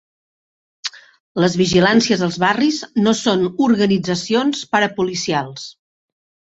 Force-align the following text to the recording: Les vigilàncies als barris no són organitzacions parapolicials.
Les 1.43 1.57
vigilàncies 1.63 2.25
als 2.29 2.41
barris 2.45 2.81
no 3.05 3.15
són 3.23 3.47
organitzacions 3.69 4.67
parapolicials. 4.75 5.73